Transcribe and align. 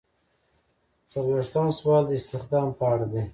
څلویښتم 1.11 1.67
سوال 1.79 2.03
د 2.07 2.11
استخدام 2.19 2.67
په 2.77 2.83
اړه 2.93 3.05
دی. 3.13 3.23